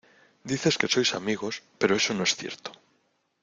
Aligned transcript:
dices 0.51 0.75
que 0.79 0.91
sois 0.93 1.11
amigos, 1.19 1.55
pero 1.79 1.95
eso 1.99 2.11
no 2.15 2.23
es 2.27 2.33
cierto. 2.39 2.69